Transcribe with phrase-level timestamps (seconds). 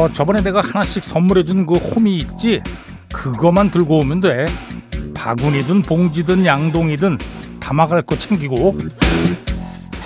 [0.00, 2.62] 어, 저번에 내가 하나씩 선물해준 그 홈이 있지?
[3.12, 4.46] 그거만 들고 오면 돼.
[5.12, 7.18] 바구니든 봉지든 양동이든
[7.60, 8.78] 담아갈 거 챙기고.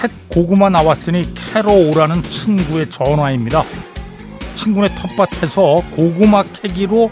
[0.02, 3.62] 햇 고구마 나왔으니 캐러 오라는 친구의 전화입니다.
[4.56, 7.08] 친구네 텃밭에서 고구마 캐기로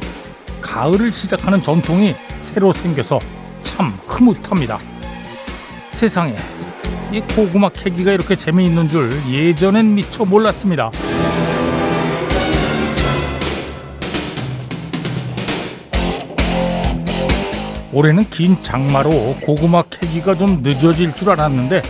[0.61, 3.21] 가을을 시작하는 전통이 새로 생겨서
[3.63, 4.81] 참 흐뭇합니다.
[5.93, 6.35] 세상에
[7.13, 10.91] 이 고구마 캐기가 이렇게 재미있는 줄 예전엔 미처 몰랐습니다.
[17.93, 21.83] 올해는 긴 장마로 고구마 캐기가 좀 늦어질 줄 알았는데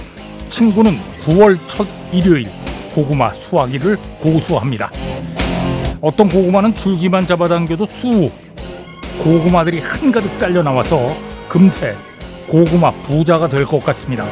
[0.51, 2.51] 친구는 9월 첫 일요일
[2.95, 4.91] 고구마 수확일을 고수합니다.
[6.01, 8.31] 어떤 고구마는 줄기만 잡아당겨도 수
[9.23, 11.15] 고구마들이 한가득 딸려 나와서
[11.49, 11.95] 금세
[12.49, 14.25] 고구마 부자가 될 것 같습니다.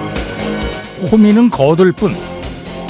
[1.11, 2.13] 호미는 거들 뿐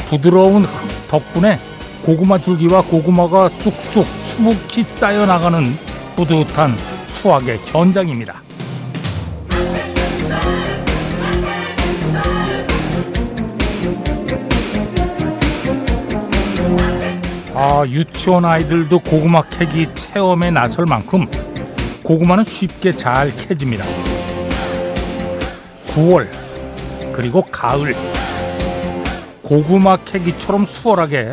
[0.08, 1.58] 부드러운 흙 덕분에
[2.02, 5.62] 고구마 줄기와 고구마가 쑥쑥 수북히 쌓여 나가는
[6.16, 6.74] 뿌듯한
[7.06, 8.42] 수확의 현장입니다.
[17.62, 21.26] 아, 유치원 아이들도 고구마 캐기 체험에 나설 만큼
[22.02, 23.84] 고구마는 쉽게 잘 캐집니다.
[25.88, 26.30] 9월
[27.12, 27.94] 그리고 가을
[29.42, 31.32] 고구마 캐기처럼 수월하게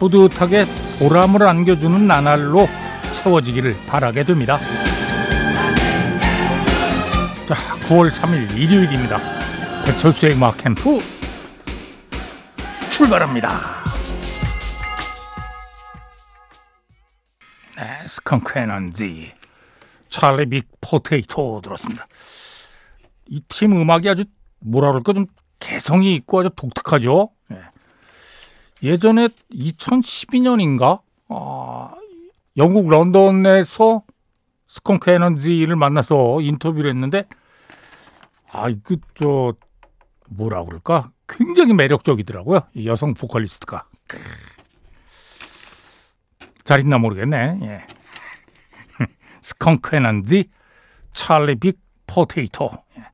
[0.00, 0.64] 뿌듯하게
[0.98, 2.68] 보람을 안겨주는 나날로
[3.12, 4.58] 채워지기를 바라게 됩니다.
[7.46, 7.54] 자,
[7.88, 9.20] 9월 3일 일요일입니다.
[9.84, 10.98] 배철수의 음악 캠프
[12.90, 13.81] 출발합니다.
[18.12, 19.32] 스컹크 에너지
[20.10, 22.06] 찰리 빅 포테이토 들었습니다.
[23.30, 24.24] 이 팀 음악이 아주
[24.60, 25.26] 뭐라 그럴까 좀
[25.58, 27.30] 개성이 있고 아주 독특하죠.
[27.48, 27.58] 네.
[28.82, 31.94] 예전에 2012년인가 아,
[32.58, 34.02] 영국 런던에서
[34.66, 37.24] 스컹크 에너지를 만나서 인터뷰를 했는데
[38.50, 39.54] 아 이거 저
[40.28, 42.60] 뭐라 그럴까 굉장히 매력적이더라고요.
[42.74, 43.86] 이 여성 보컬리스트가.
[46.64, 47.58] 잘 있나 모르겠네.
[47.62, 47.86] 예.
[49.42, 50.48] 스컹크 에너지
[51.12, 52.70] Charlie Big Potato.
[52.98, 53.04] 예.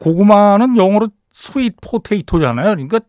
[0.00, 2.70] 고구마는 영어로 sweet potato잖아요.
[2.74, 3.00] 그러니까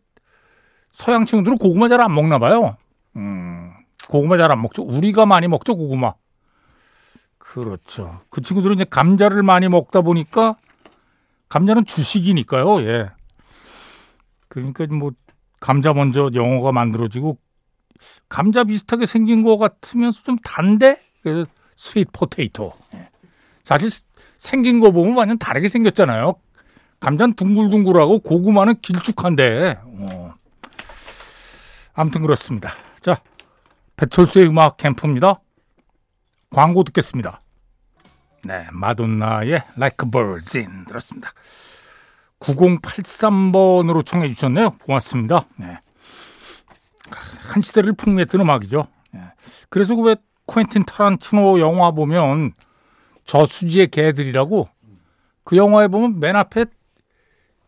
[0.92, 2.76] 서양 친구들은 고구마 잘 안 먹나 봐요.
[3.16, 3.72] 음,
[4.08, 4.82] 고구마 잘 안 먹죠.
[4.82, 6.14] 우리가 많이 먹죠, 고구마.
[7.38, 8.20] 그렇죠.
[8.30, 10.56] 그 친구들은 이제 감자를 많이 먹다 보니까
[11.48, 12.82] 감자는 주식이니까요.
[12.82, 13.10] 예.
[14.48, 15.12] 그러니까 뭐
[15.60, 17.38] 감자 먼저 영어가 만들어지고
[18.28, 21.00] 감자 비슷하게 생긴 것 같으면서 좀 단데
[21.32, 22.72] 그래서 sweet potato.
[22.94, 23.08] 예.
[23.64, 23.90] 사실
[24.36, 26.34] 생긴 거 보면 완전 다르게 생겼잖아요.
[27.00, 29.78] 감자는 둥글둥글하고 고구마는 길쭉한데.
[29.84, 30.34] 어.
[31.94, 32.72] 아무튼 그렇습니다.
[33.02, 33.20] 자,
[33.96, 35.40] 배철수의 음악 캠프입니다.
[36.50, 37.40] 광고 듣겠습니다.
[38.44, 41.32] 네, 마돈나의 Like a Virgin 들었습니다.
[42.40, 44.70] 9083번으로 청해 주셨네요.
[44.78, 45.44] 고맙습니다.
[45.56, 45.78] 네.
[47.48, 48.86] 한 시대를 풍미했던 음악이죠.
[49.12, 49.20] 네.
[49.68, 50.16] 그래서 왜
[50.48, 52.52] 쿠엔틴 타란티노 영화 보면
[53.26, 54.68] 저수지의 개들이라고
[55.44, 56.64] 그 영화에 보면 맨 앞에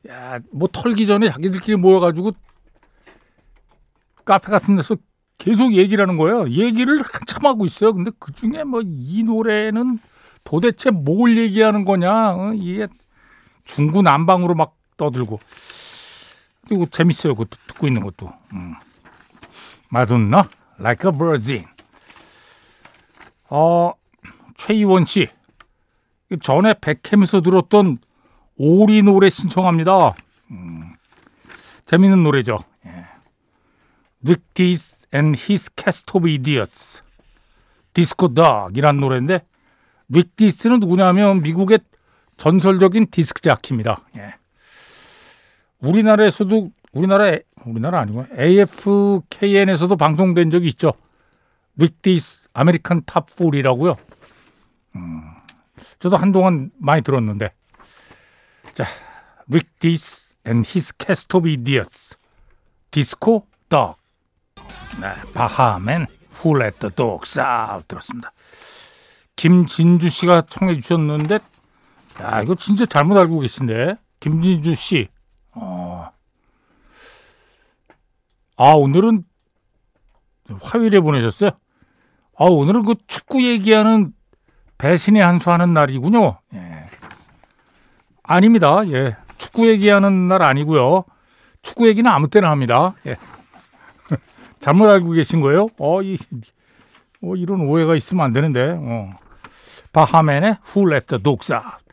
[0.08, 2.32] 야, 뭐 털기 전에 자기들끼리 모여가지고
[4.24, 4.96] 카페 같은 데서
[5.36, 6.48] 계속 얘기를 하는 거예요.
[6.48, 7.92] 얘기를 한참 하고 있어요.
[7.92, 9.98] 근데 그 중에 뭐 이 노래는
[10.44, 12.34] 도대체 뭘 얘기하는 거냐.
[12.34, 12.52] 어?
[12.54, 12.88] 이게
[13.66, 15.38] 중구난방으로 막 떠들고.
[16.66, 17.34] 그리고 재밌어요.
[17.34, 18.32] 그것도 듣고 있는 것도.
[18.54, 18.74] 음.
[19.90, 20.48] 마돈나,
[20.78, 21.66] Like a Virgin.
[23.50, 23.92] 어,
[24.56, 25.28] 최희원 씨.
[26.42, 27.98] 전에 백캠에서 들었던
[28.56, 30.14] 오리 노래 신청합니다.
[30.52, 30.94] 음,
[31.86, 32.58] 재밌는 노래죠.
[32.86, 33.06] 예.
[34.24, 37.02] Victis and His Cast of Idiots.
[37.92, 39.40] 디스코 덕이란 노래인데
[40.10, 41.80] 닉디스는 누구냐면 미국의
[42.36, 44.04] 전설적인 디스크 자키입니다.
[44.18, 44.34] 예.
[45.80, 50.92] 우리나라에서도 우리나라 우리나라 아니고 AFKN에서도 방송된 적이 있죠.
[51.78, 53.96] 릭 디스 American Top 40이라고요.
[54.96, 55.22] 음,
[55.98, 57.52] 저도 한동안 많이 들었는데.
[58.74, 58.84] 자,
[60.64, 62.16] his cast of idiots.
[62.90, 63.96] Disco Duck.
[65.00, 66.06] 네, 바하 멘
[66.90, 68.32] Dogs Out 들었습니다.
[69.36, 71.38] 김진주 씨가 청해 주셨는데
[72.20, 75.08] 야 이거 진짜 잘못 알고 계신데 김진주 씨.
[75.52, 76.10] 어.
[78.56, 79.24] 아 오늘은
[80.60, 81.50] 화요일에 보내셨어요.
[82.40, 84.14] 아 오늘은 그 축구 얘기하는
[84.78, 86.38] 배신의 한수 하는 날이군요.
[86.54, 86.86] 예.
[88.22, 88.80] 아닙니다.
[88.86, 89.14] 예.
[89.36, 91.04] 축구 얘기하는 날 아니고요.
[91.60, 92.94] 축구 얘기는 아무 때나 합니다.
[93.06, 93.16] 예.
[94.58, 95.68] 잘못 알고 계신 거예요?
[95.78, 96.16] 어, 이,
[97.22, 98.74] 어, 이런 오해가 있으면 안 되는데.
[98.80, 99.10] 어.
[99.92, 101.84] 바하맨의 Who Let the Dogs Out.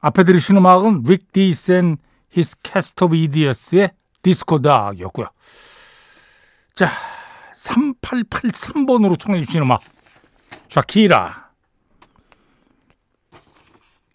[0.00, 1.02] 앞에 들으신 음악은
[1.32, 2.02] Dees and
[2.36, 5.28] His Cast of Idiots의 디스코 닥이었고요.
[6.74, 6.90] 자,
[7.62, 9.82] 3883번으로 청해 주신 음악.
[10.68, 11.50] 샤키라.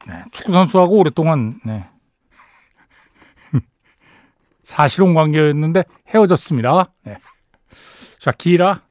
[0.07, 1.89] 네, 축구 선수하고 오랫동안 네.
[4.63, 6.93] 사실혼 관계였는데 헤어졌습니다.
[7.03, 7.17] 네.
[8.19, 8.81] 샤키라,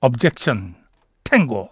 [0.00, 0.74] objection,
[1.24, 1.70] 탱고.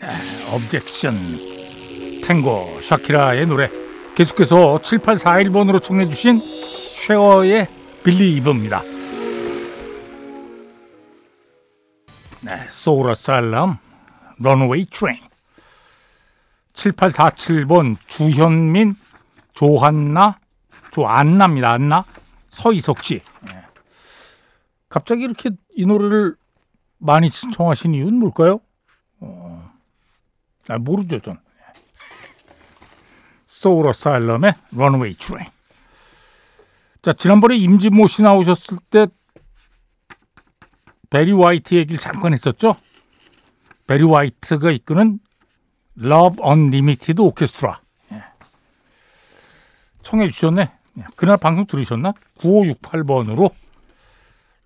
[0.00, 0.08] 네,
[0.52, 3.70] objection, 탱고, 샤키라의 노래.
[4.14, 6.40] 계속해서 7841번으로 청해 주신
[6.92, 7.68] 셰어의
[8.04, 8.97] Believe입니다.
[12.48, 13.76] 네, 소울 어사일럼,
[14.38, 15.20] Runaway Train.
[16.72, 18.96] 7847번 주현민,
[19.52, 20.38] 조한나,
[20.90, 21.72] 조안나입니다.
[21.72, 22.04] 안나,
[22.48, 23.20] 서희석 씨.
[23.42, 23.62] 네.
[24.88, 26.36] 갑자기 이렇게 이 노래를
[26.96, 28.60] 많이 신청하신 이유는 뭘까요?
[29.20, 29.70] 어,
[30.68, 31.38] 아, 모르죠, 전.
[33.46, 35.46] 소울 어사일럼의 Runaway Train.
[37.02, 39.06] 자, 지난번에 임진모 씨 나오셨을 때
[41.10, 42.76] 베리 화이트 얘기를 잠깐 했었죠?
[43.86, 45.20] 베리 화이트가 이끄는
[45.98, 47.80] Love Unlimited 오케스트라.
[48.12, 48.24] 예.
[50.02, 50.70] 청해 주셨네.
[50.98, 52.12] 예, 그날 방송 들으셨나?
[52.38, 53.52] 9568번으로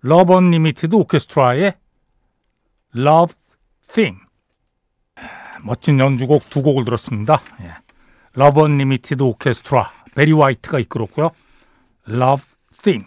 [0.05, 1.75] Love Unlimited 오케스트라의
[2.95, 3.33] Love
[3.93, 4.19] Theme.
[5.63, 7.41] 멋진 연주곡 두 곡을 들었습니다.
[7.61, 7.71] 예.
[8.37, 11.31] Love Unlimited 오케스트라 베리 화이트가 이끌었고요.
[12.09, 12.43] Love
[12.83, 13.05] Theme.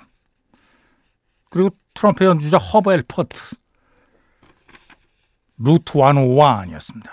[1.51, 3.57] 그리고 트럼펫 연주자 허브 앨퍼트.
[5.59, 7.11] Route 101이었습니다.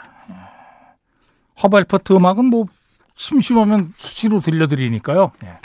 [1.63, 2.65] 허브 앨퍼트 음악은 뭐
[3.15, 5.31] 심심하면 수시로 들려드리니까요.
[5.45, 5.57] 예.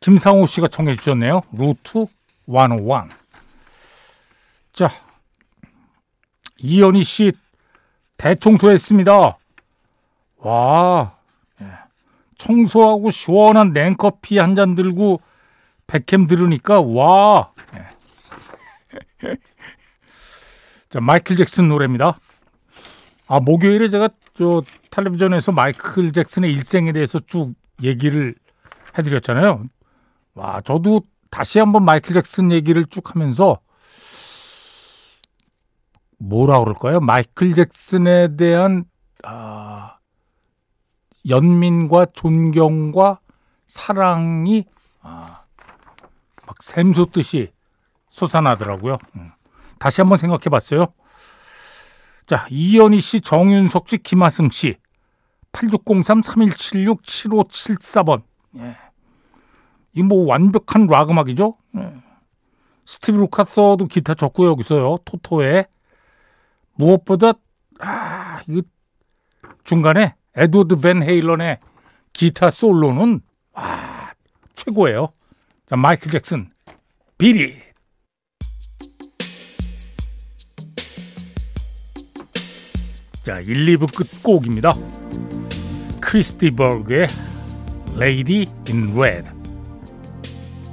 [0.00, 1.42] 김상호 씨가 청해 주셨네요.
[1.52, 2.06] Route
[2.46, 3.10] 101.
[4.72, 4.90] 자,
[6.58, 7.32] 이현희 씨
[8.16, 9.36] 대청소했습니다.
[10.38, 11.16] 와,
[11.60, 11.66] 예.
[12.38, 15.20] 청소하고 시원한 냉커피 한 잔 들고
[15.86, 17.50] 백캠 들으니까 와.
[17.76, 19.36] 예.
[20.88, 22.18] 자, 마이클 잭슨 노래입니다.
[23.26, 28.34] 아, 목요일에 제가 저 텔레비전에서 마이클 잭슨의 일생에 대해서 쭉 얘기를
[28.96, 29.64] 해드렸잖아요.
[30.34, 33.58] 와, 저도 다시 한번 마이클 잭슨 얘기를 쭉 하면서
[36.18, 37.00] 뭐라 그럴까요?
[37.00, 38.84] 마이클 잭슨에 대한
[39.24, 39.96] 아,
[41.28, 43.20] 연민과 존경과
[43.66, 44.64] 사랑이
[45.00, 45.43] 아,
[46.46, 47.52] 막 샘솟듯이
[48.06, 48.98] 솟아나더라고요.
[49.16, 49.32] 음.
[49.78, 50.86] 다시 한번 생각해 봤어요.
[52.26, 54.76] 자, 이현희 씨, 정윤석 씨, 김하승 씨.
[55.52, 58.22] 8603-3176-7574번.
[58.58, 58.76] 예.
[59.94, 61.54] 이뭐 완벽한 락 음악이죠?
[61.76, 61.92] 예.
[62.86, 64.98] 스티브 루카서도 기타 쳤고요, 여기서요.
[65.04, 65.66] 토토에.
[66.74, 67.32] 무엇보다,
[67.80, 68.62] 아, 이거
[69.64, 71.58] 중간에 에드워드 벤 헤일런의
[72.12, 73.20] 기타 솔로는,
[73.52, 74.12] 와,
[74.54, 75.08] 최고예요.
[75.66, 76.50] 자, 마이클 잭슨,
[77.16, 77.54] 비리.
[83.22, 84.74] 자, 1, 2부 끝곡입니다.
[86.02, 87.08] 크리스티 버그의
[87.96, 89.30] Lady in Red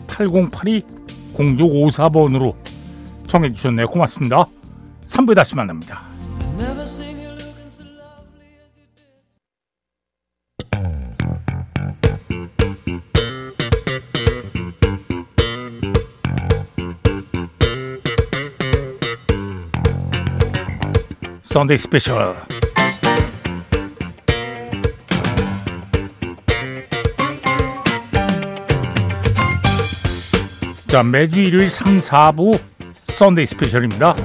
[0.07, 2.57] 8082-0654번으로
[3.27, 3.87] 청해 주셨네요.
[3.87, 4.45] 고맙습니다.
[5.05, 6.10] 3부에 다시 만납니다.
[21.61, 22.35] 썬데이 스페셜
[30.87, 32.59] 자 매주 일요일 3, 4부
[33.09, 34.15] Sunday Special입니다.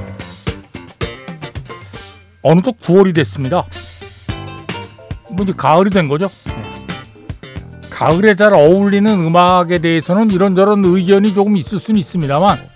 [2.40, 3.66] 어느덧 9월이 됐습니다.
[5.30, 6.30] 뭐 이제 가을이 된 거죠?
[7.90, 12.66] 가을에 잘 어울리는 음악에 대해서는 이런저런 의견이 조금 있을 수는 있습니다만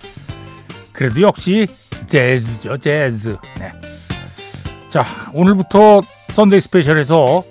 [0.93, 1.65] 그래도 역시
[2.05, 3.37] 재즈죠 재즈.
[3.57, 3.90] 네.
[4.91, 6.01] 자, 오늘부터
[6.33, 7.43] Sunday Special에서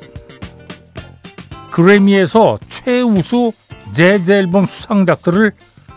[1.70, 3.52] 그래미에서 최우수
[3.92, 5.52] 재즈 앨범 수상작들을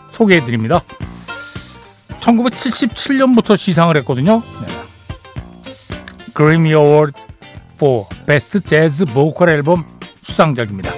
[0.08, 0.82] 소개해 드립니다.
[2.20, 4.40] 1977년부터 시상을 했거든요.
[4.40, 4.68] 네.
[6.32, 7.12] Grammy Award
[7.74, 9.84] for Best Jazz Vocal Album
[10.22, 10.90] 수상작입니다.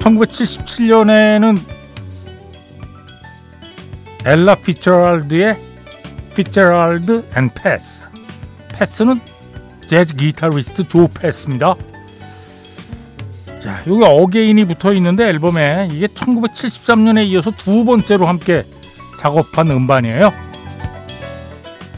[0.00, 1.58] 1977년에는
[4.26, 5.56] 엘라 피츠제럴드의
[6.34, 8.13] Fitzgerald and Pass
[8.74, 9.20] 패스는
[9.88, 11.74] 재즈 기타리스트 조 패스입니다.
[13.60, 18.66] 자, 여기 again이 붙어 있는데 앨범에 이게 1973년에 이어서 두 번째로 함께
[19.18, 20.32] 작업한 음반이에요.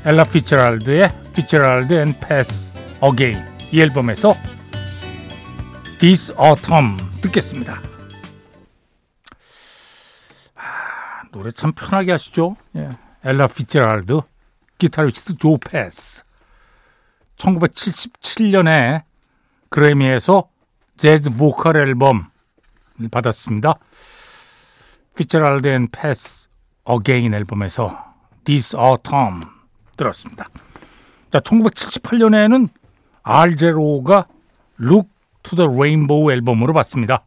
[0.04, 4.36] 엘라 피츠제럴드의 Fitzgerald and Pass Again 이 앨범에서
[5.98, 7.80] 'Tis Autumn 듣겠습니다.
[10.54, 12.54] 아, 노래 참 편하게 하시죠.
[12.76, 12.88] 예.
[13.24, 14.20] 엘라 피츠제럴드
[14.78, 16.25] 기타리스트 조 패스
[17.36, 19.02] 1977년에
[19.68, 20.48] 그래미에서
[20.96, 22.24] 재즈 보컬 앨범을
[23.10, 23.74] 받았습니다.
[25.16, 26.48] Fitzgerald and Pass
[26.84, 27.96] Again 앨범에서
[28.44, 29.42] 'Tis Autumn
[29.96, 30.48] 들었습니다.
[31.30, 32.68] 자, 1978년에는
[33.22, 34.26] 알 재로가
[34.80, 35.08] Look
[35.42, 37.24] to the Rainbow 앨범으로 받습니다.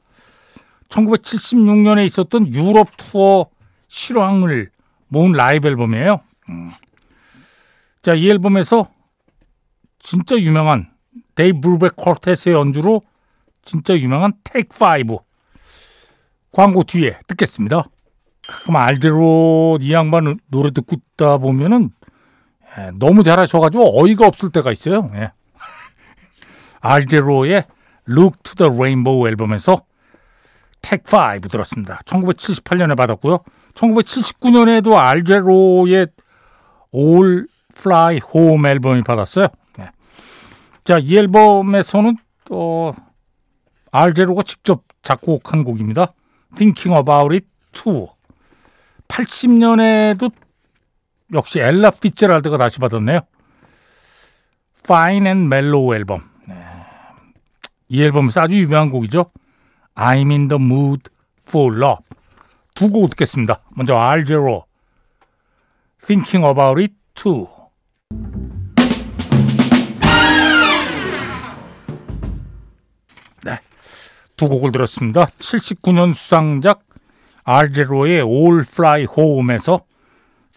[0.89, 3.47] 1976년에 있었던 유럽 투어
[3.87, 4.71] 실황을
[5.07, 6.19] 모은 라이브 앨범이에요.
[6.49, 6.69] 음.
[8.01, 8.89] 자, 이 앨범에서
[9.99, 10.89] 진짜 유명한
[11.35, 13.01] 데이브 브루벡 quartet의 연주로
[13.63, 15.19] 진짜 유명한 Take 5
[16.51, 17.85] 광고 뒤에 듣겠습니다.
[18.63, 21.91] 그럼 알 재로 이 양반 노래 듣고 있다 보면은
[22.77, 25.09] 예, 너무 잘하셔가지고 어이가 없을 때가 있어요.
[25.15, 25.31] 예.
[26.81, 27.63] 알 재로의
[28.09, 29.81] Look to the Rainbow 앨범에서
[30.81, 31.99] 테이크 5 들었습니다.
[32.05, 33.39] 1978년에 받았고요.
[33.75, 36.07] 1979년에도 알제로의
[36.95, 39.47] All Fly Home 앨범이 받았어요.
[40.89, 40.95] 네.
[40.95, 42.95] 자, 이 앨범에서는 또
[43.91, 46.11] 알제로가 직접 작곡한 곡입니다.
[46.55, 48.07] Thinking About It 2.
[49.07, 50.31] 80년에도
[51.31, 53.19] 역시 엘라 피츠랄드가 다시 받았네요.
[54.79, 56.27] Fine and Mellow 앨범.
[56.47, 56.55] 네.
[57.87, 59.31] 이 앨범에서 아주 유명한 곡이죠.
[59.93, 61.03] I'm in the mood
[61.47, 62.03] for love.
[62.73, 63.61] 두 곡 듣겠습니다.
[63.75, 64.65] 먼저 알제로
[66.03, 67.58] Thinking About It 2.
[74.39, 75.25] 두 곡을 들었습니다.
[75.25, 76.85] 79년 수상작
[77.43, 79.81] 알제로의 All Fly Home에서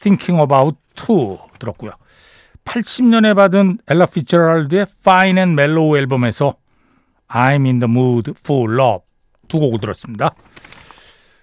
[0.01, 1.91] Thinking About 2 들었고요.
[2.65, 6.55] 80년에 받은 엘라 피처럴드의 Fine and Mellow 앨범에서
[7.27, 9.01] I'm in the mood for love
[9.49, 10.33] 두 곡을 들었습니다.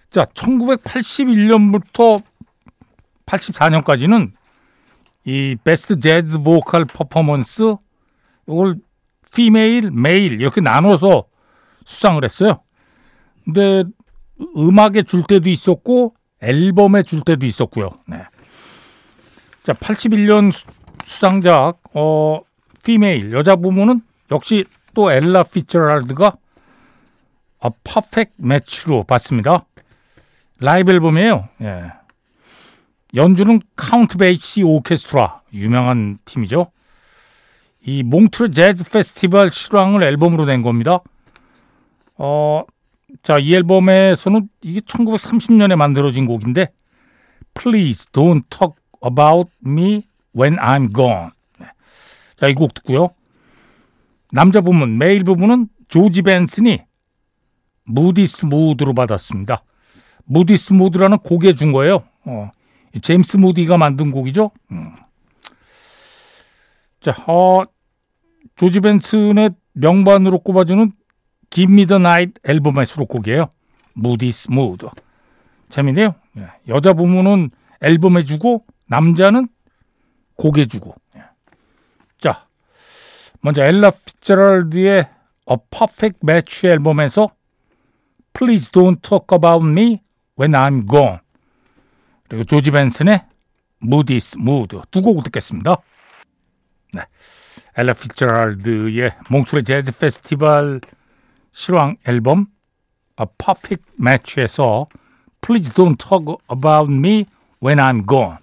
[0.09, 2.23] 자, 1981년부터
[3.25, 4.31] 84년까지는
[5.25, 7.75] 이 베스트 재즈 보컬 퍼포먼스
[8.47, 8.77] 이걸
[9.35, 11.25] 피메일, 메일 이렇게 나눠서
[11.89, 12.61] 수상을 했어요.
[13.43, 13.83] 근데
[14.55, 17.89] 음악에 줄 때도 있었고 앨범에 줄 때도 있었고요.
[18.07, 18.23] 네.
[19.63, 20.51] 자, 81년
[21.03, 22.41] 수상작 어
[22.83, 26.33] female 여자 부문은 역시 또 엘라 피츠제럴드가
[27.61, 29.65] A Perfect Match로 받습니다.
[30.59, 31.49] 라이브 앨범이에요.
[31.61, 31.91] 예.
[33.15, 36.71] 연주는 카운트 베이시 오케스트라 유명한 팀이죠.
[37.83, 41.01] 이 몽트뢰 재즈 페스티벌 실황을 앨범으로 낸 겁니다.
[42.19, 42.63] 어,
[43.23, 46.67] 자, 이 앨범에서는 이게 1930년에 만들어진 곡인데
[47.55, 50.03] Please don't talk about me
[50.37, 51.31] when I'm gone.
[51.59, 51.67] 네.
[52.35, 53.09] 자, 이 곡 듣고요.
[54.31, 56.79] 남자 부분, 메일 부분은 조지 벤슨이
[57.85, 59.63] 무디스 무드로 받았습니다.
[60.25, 62.03] 무디스 무드라는 곡에 준 거예요.
[62.25, 62.51] 어,
[63.01, 64.51] 제임스 무디가 만든 곡이죠.
[64.71, 64.93] 음.
[67.01, 67.63] 자, 어,
[68.55, 70.91] 조지 벤슨의 명반으로 꼽아주는
[71.49, 73.49] Give Me the Night 앨범의 수록곡이에요.
[73.95, 74.87] 무디스 무드.
[75.69, 76.15] 재밌네요.
[76.37, 77.51] 예, 여자 부문은
[77.81, 79.47] 앨범에 주고 남자는
[80.35, 80.93] 곡에 주고.
[81.15, 81.23] 예.
[82.17, 82.45] 자,
[83.41, 85.07] 먼저 엘라 피처럴드의
[85.49, 87.29] A Perfect Match 앨범에서
[88.33, 90.01] Please Don't Talk About Me
[90.39, 91.19] When I'm Gone
[92.27, 93.23] 그리고 조지 벤슨의
[93.81, 95.77] Moody's Mood 두 곡을 듣겠습니다.
[96.93, 97.01] 네.
[97.77, 100.81] 엘라 피처럴드의 몽투레 재즈 페스티벌
[101.59, 102.45] 실황 앨범
[103.19, 104.85] A Perfect Match에서
[105.41, 107.25] Please Don't Talk About Me
[107.61, 108.37] When I'm Gone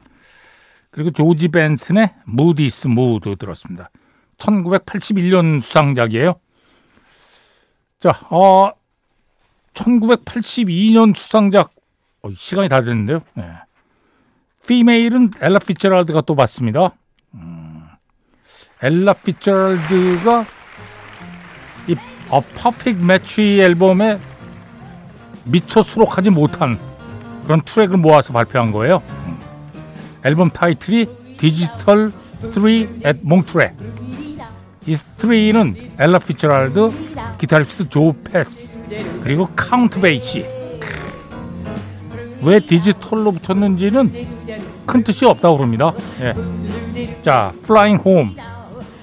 [0.90, 3.88] 그리고 조지 벤슨의 Moody's Mood 들었습니다.
[4.36, 6.34] 1981년 수상작이에요.
[8.00, 8.70] 자, 어,
[9.72, 11.72] 1982년 수상작
[12.20, 13.22] 어, 시간이 다 됐는데요.
[13.32, 13.50] 네.
[14.66, 16.90] Female은 엘라 피츠제럴드가 또 받습니다.
[17.32, 17.86] 음,
[18.82, 20.55] 엘라 피츠제럴드가 이
[22.28, 24.18] A Perfect Match 앨범에
[25.44, 26.78] 미처 수록하지 못한
[27.44, 29.02] 그런 트랙을 모아서 발표한 거예요.
[29.26, 29.38] 음.
[30.24, 31.06] 앨범 타이틀이
[31.36, 32.12] Digital
[32.52, 33.72] 3 at Montreux.
[34.86, 36.90] 이 3는 엘라 피츠제럴드,
[37.38, 38.78] 기타리스트 조 패스,
[39.22, 40.46] 그리고 카운트 베이시.
[42.42, 44.12] 왜 디지털로 붙였는지는
[44.86, 45.92] 큰 뜻이 없다고 그럽니다.
[46.20, 46.34] 예.
[47.22, 48.36] 자, Flying Home.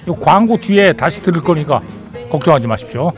[0.07, 1.81] 이 광고 뒤에 다시 들을 거니까
[2.33, 3.11] 걱정하지 마십시오.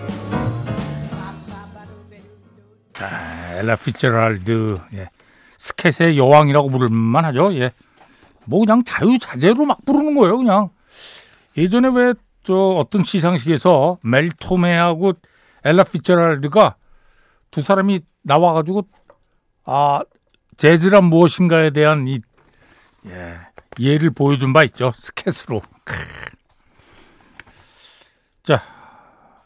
[3.58, 5.10] 엘라 피츠제랄드 예.
[5.58, 7.54] 스캣의 여왕이라고 부를만 하죠.
[7.56, 7.72] 예.
[8.46, 10.70] 뭐 그냥 자유자재로 막 부르는 거예요, 그냥.
[11.58, 12.14] 예전에 왜
[12.46, 15.14] 저 어떤 시상식에서 멜 토메하고
[15.64, 16.76] 엘라 피츠제랄드가
[17.50, 18.88] 두 사람이 나와 가지고
[19.66, 20.02] 아
[20.56, 22.22] 재즈란 무엇인가에 대한 이
[23.08, 23.36] 예,
[23.80, 24.92] 예를 보여준 바 있죠.
[24.94, 25.60] 스캣으로.
[25.60, 25.96] 자,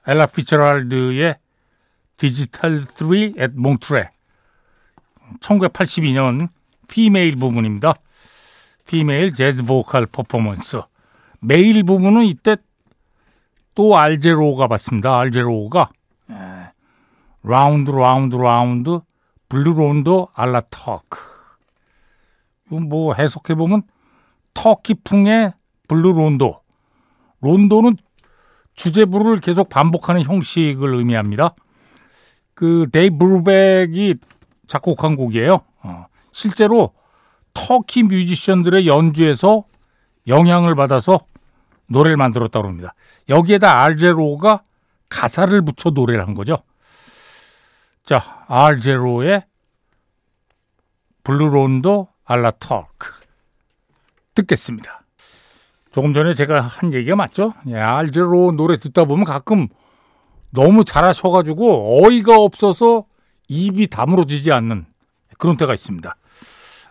[0.10, 1.36] 엘라 피츠제랄드의
[2.18, 4.10] Digital 3 at Montreux
[5.40, 6.50] 1982년
[6.88, 7.94] female 부분입니다.
[8.88, 10.82] Female Jazz Vocal Performance.
[11.42, 12.58] Male 부분은 이때
[13.76, 15.20] 또 알제로가 받습니다.
[15.20, 15.90] 알제로가
[17.44, 19.02] Round Round Round
[19.48, 21.20] Blue Rondo à la Turk.
[22.70, 23.84] 뭐 해석해 보면
[24.56, 25.54] 터키풍의
[25.88, 26.64] blue 론도.
[27.42, 27.98] 론도는
[28.80, 31.54] 주제부를 계속 반복하는 형식을 의미합니다.
[32.54, 34.16] 그 데이브 브루백이
[34.68, 35.60] 작곡한 곡이에요.
[35.84, 36.06] 어.
[36.32, 36.94] 실제로
[37.54, 39.66] 터키 뮤지션들의 연주에서
[40.28, 41.20] 영향을 받아서
[41.88, 42.94] 노래를 만들었다고 합니다.
[43.28, 44.64] 여기에다 알제로가
[45.10, 46.58] 가사를 붙여 노래를 한 거죠.
[48.06, 49.44] 자, 알제로의
[51.26, 53.12] Blue Rondo à la Turk
[54.36, 54.99] 듣겠습니다.
[55.92, 57.54] 조금 전에 제가 한 얘기가 맞죠?
[57.68, 59.68] 예, 알제로 노래 듣다 보면 가끔
[60.52, 63.06] 너무 잘하셔가지고 어이가 없어서
[63.48, 64.86] 입이 다물어지지 않는
[65.38, 66.16] 그런 때가 있습니다.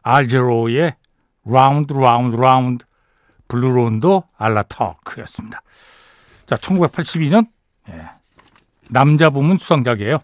[0.03, 0.97] 알제로의
[1.45, 2.85] Round Round Round
[3.49, 5.63] Blue Rondo à la Turk였습니다.
[6.47, 7.47] 자, 1982년
[7.91, 8.09] 예,
[8.91, 10.19] 남자 부문 수상작이에요.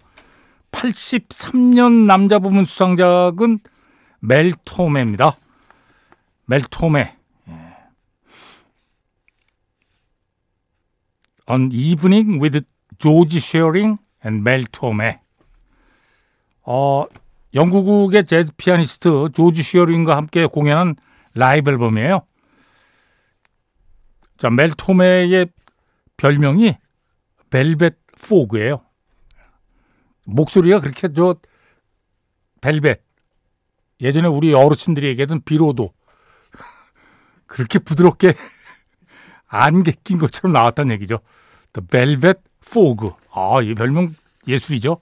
[0.72, 3.58] 83년 남자 부문 수상작은
[4.20, 5.36] 멜토메입니다.
[6.46, 7.16] 멜토메.
[7.48, 7.76] 예.
[11.46, 12.64] An Evening with
[12.98, 15.18] George Shearing and Mel Torme.
[16.66, 17.06] 어,
[17.54, 20.96] 영국의 재즈 피아니스트 조지 쉐어링과 함께 공연한
[21.34, 22.22] 라이브 앨범이에요.
[24.38, 25.48] 자, 멜 토메의
[26.16, 26.76] 별명이
[27.50, 28.80] Velvet Fog예요.
[30.24, 31.36] 목소리가 그렇게 저
[32.60, 33.02] 벨벳
[34.00, 35.90] 예전에 우리 어르신들이 얘기하던 비로도
[37.46, 38.34] 그렇게 부드럽게
[39.54, 41.20] 안개 낀 것처럼 나왔다는 얘기죠.
[41.72, 43.10] The Velvet Fog.
[43.32, 44.14] 아, 이 별명
[44.48, 44.98] 예술이죠.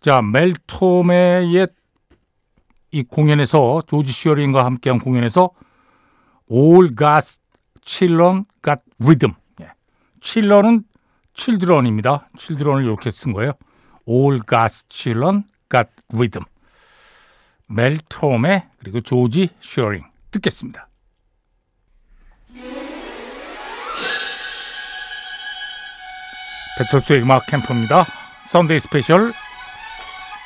[0.00, 1.68] 자, 멜토메의
[2.92, 5.50] 이 공연에서 조지 시어링과 함께한 공연에서
[6.50, 7.38] All God's
[7.84, 9.34] Children Got Rhythm.
[9.60, 9.70] 예.
[10.20, 10.84] 칠런은
[11.34, 12.28] children입니다.
[12.36, 13.52] children을 이렇게 쓴 거예요.
[14.08, 16.44] All God's Children Got Rhythm.
[17.68, 20.89] 멜토메 그리고 조지 시어링 듣겠습니다.
[26.78, 28.04] 배철수의 음악 캠프입니다.
[28.46, 29.32] Sunday Special.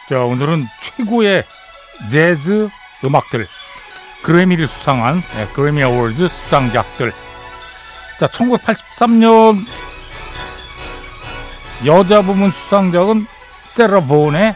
[0.08, 1.44] 자, 오늘은 최고의
[2.10, 2.68] 재즈
[3.04, 3.46] 음악들.
[4.22, 7.12] 그래미를 수상한 네, 그래미 어워즈 수상작들.
[8.18, 9.64] 자, 1983년
[11.84, 13.26] 여자 부문 수상작은
[13.64, 14.54] 세라 본의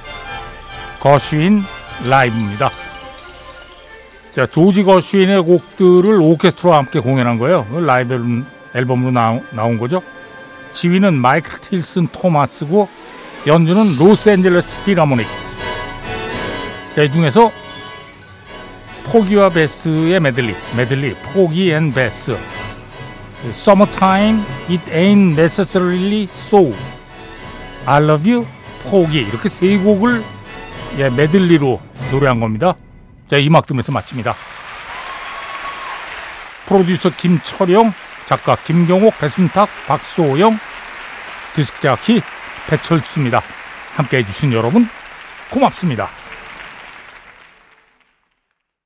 [1.00, 1.62] Gershwin
[2.09, 2.70] Live입니다.
[4.35, 7.66] 자, 조지 거슈인의 곡들을 오케스트라와 함께 공연한 거예요.
[7.85, 10.02] 라이브 앨범으로 나온 거죠.
[10.78, 12.88] 지휘는 마이클 틸슨 토마스고
[13.48, 15.26] 연주는 로스앤젤레스 필하모닉.
[16.94, 17.50] 자, 이 중에서
[19.06, 22.38] 포기와 베스의 메들리, 메들리, Porgy and Bess.
[23.48, 26.72] Summertime, It Ain't Necessarily So,
[27.84, 28.46] I Love You,
[28.84, 30.22] 포기 이렇게 세 곡을
[30.98, 31.80] 예, 메들리로
[32.12, 32.74] 노래한 겁니다.
[33.28, 34.32] 자, 이 들으면서 마칩니다.
[36.66, 37.92] 프로듀서 김철영,
[38.26, 40.58] 작가 김경옥, 배순탁, 박소영,
[41.59, 42.23] 디스크자키
[42.68, 43.42] 배철수입니다.
[43.97, 44.88] 함께 해 주신 여러분
[45.51, 46.09] 고맙습니다.